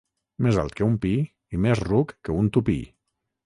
Més 0.45 0.57
alt 0.61 0.75
que 0.79 0.85
un 0.85 0.95
pi 1.03 1.11
i 1.57 1.61
més 1.67 1.85
ruc 1.91 2.17
que 2.29 2.37
un 2.41 2.53
tupí. 2.59 2.81